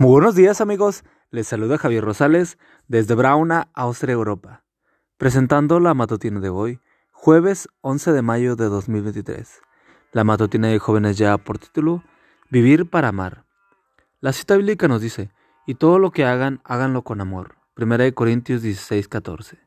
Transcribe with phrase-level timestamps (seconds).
[0.00, 2.56] Muy buenos días amigos, les saluda Javier Rosales
[2.86, 4.62] desde Brauna, Austria, Europa,
[5.16, 9.60] presentando la matutina de hoy, jueves 11 de mayo de 2023.
[10.12, 12.04] La matutina de jóvenes ya por título,
[12.48, 13.44] Vivir para amar.
[14.20, 15.32] La cita bíblica nos dice,
[15.66, 17.56] y todo lo que hagan, háganlo con amor.
[17.76, 19.58] 1 Corintios 16, 14.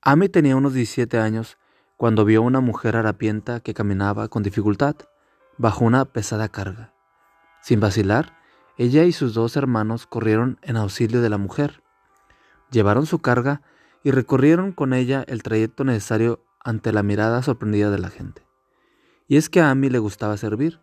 [0.00, 1.58] Ami tenía unos 17 años
[1.98, 4.96] cuando vio una mujer harapienta que caminaba con dificultad
[5.58, 6.94] bajo una pesada carga.
[7.60, 8.39] Sin vacilar,
[8.80, 11.82] ella y sus dos hermanos corrieron en auxilio de la mujer.
[12.70, 13.60] Llevaron su carga
[14.02, 18.46] y recorrieron con ella el trayecto necesario ante la mirada sorprendida de la gente.
[19.28, 20.80] Y es que a Amy le gustaba servir,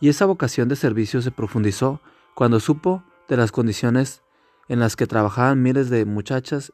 [0.00, 2.00] y esa vocación de servicio se profundizó
[2.34, 4.20] cuando supo de las condiciones
[4.66, 6.72] en las que trabajaban miles de muchachas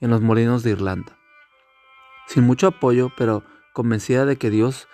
[0.00, 1.16] en los molinos de Irlanda.
[2.26, 3.42] Sin mucho apoyo, pero
[3.72, 4.86] convencida de que Dios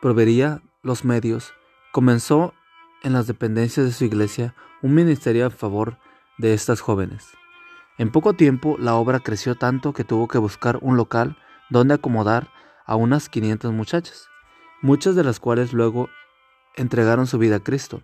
[0.00, 1.52] proveería los medios,
[1.90, 2.54] comenzó
[3.02, 5.98] en las dependencias de su iglesia un ministerio a favor
[6.38, 7.28] de estas jóvenes.
[7.98, 11.38] En poco tiempo la obra creció tanto que tuvo que buscar un local
[11.70, 12.50] donde acomodar
[12.84, 14.28] a unas 500 muchachas,
[14.82, 16.08] muchas de las cuales luego
[16.76, 18.02] entregaron su vida a Cristo,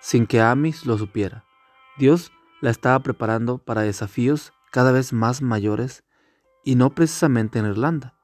[0.00, 1.44] sin que Amis lo supiera.
[1.96, 6.04] Dios la estaba preparando para desafíos cada vez más mayores
[6.64, 8.14] y no precisamente en Irlanda.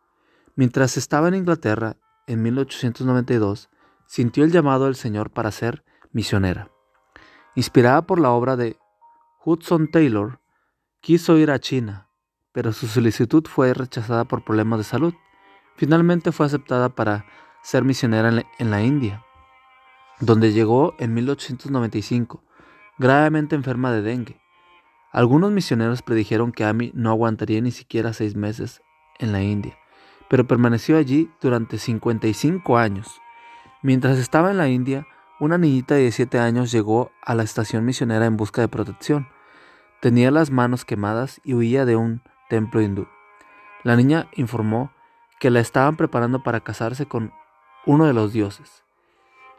[0.57, 3.71] Mientras estaba en Inglaterra, en 1892,
[4.11, 6.69] sintió el llamado del Señor para ser misionera.
[7.55, 8.77] Inspirada por la obra de
[9.45, 10.41] Hudson Taylor,
[11.01, 12.09] quiso ir a China,
[12.51, 15.15] pero su solicitud fue rechazada por problemas de salud.
[15.77, 17.25] Finalmente fue aceptada para
[17.63, 19.25] ser misionera en la India,
[20.19, 22.43] donde llegó en 1895,
[22.99, 24.41] gravemente enferma de dengue.
[25.13, 28.83] Algunos misioneros predijeron que Amy no aguantaría ni siquiera seis meses
[29.21, 29.79] en la India,
[30.29, 33.21] pero permaneció allí durante 55 años.
[33.83, 35.07] Mientras estaba en la India,
[35.39, 39.29] una niñita de 7 años llegó a la estación misionera en busca de protección.
[40.01, 43.09] Tenía las manos quemadas y huía de un templo hindú.
[43.83, 44.93] La niña informó
[45.39, 47.33] que la estaban preparando para casarse con
[47.87, 48.85] uno de los dioses.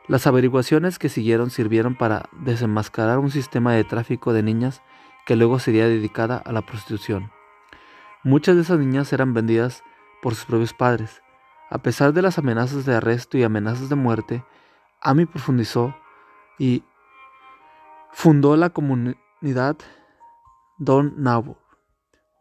[0.07, 4.83] Las averiguaciones que siguieron sirvieron para desenmascarar un sistema de tráfico de niñas
[5.25, 7.31] que luego sería dedicada a la prostitución.
[8.23, 9.83] Muchas de esas niñas eran vendidas
[10.21, 11.23] por sus propios padres.
[11.71, 14.43] A pesar de las amenazas de arresto y amenazas de muerte,
[15.01, 15.95] Amy profundizó
[16.59, 16.83] y
[18.11, 19.77] fundó la comunidad
[20.79, 21.57] Don Nabo,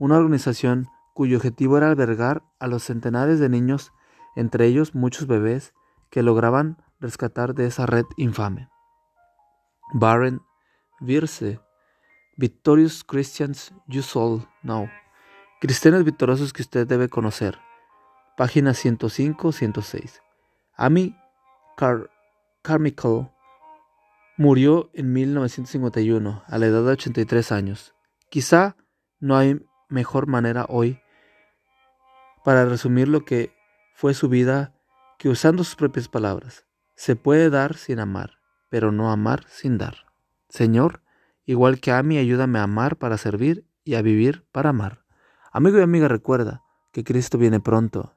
[0.01, 3.93] una organización cuyo objetivo era albergar a los centenares de niños,
[4.35, 5.75] entre ellos muchos bebés,
[6.11, 8.69] que lograban rescatar de esa red infame.
[9.93, 10.41] Barren
[10.99, 11.61] Virse,
[12.37, 14.89] Victorious Christians You All Know,
[15.61, 17.61] Cristianos victoriosos que usted debe conocer,
[18.41, 20.23] página 105-106.
[20.75, 21.15] Amy
[21.77, 22.09] Car
[22.63, 23.29] Carmichael
[24.39, 27.95] murió en 1951 a la edad de 83 años.
[28.31, 28.77] Quizá
[29.19, 31.03] no hay mejor manera hoy
[32.43, 33.53] para resumir lo que
[33.93, 34.73] fue su vida
[35.19, 36.65] que usando sus propias palabras.
[36.95, 38.39] Se puede dar sin amar,
[38.71, 40.07] pero no amar sin dar.
[40.49, 41.03] Señor,
[41.45, 45.05] igual que a ayúdame a amar para servir y a vivir para amar.
[45.53, 48.17] Amigo y amiga, recuerda que Cristo viene pronto